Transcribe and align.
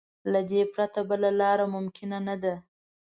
له 0.31 0.39
دې 0.49 0.61
پرته 0.73 0.99
بله 1.09 1.29
لار 1.39 1.59
ممکن 1.73 2.11
نه 2.27 2.35
ده. 2.43 2.55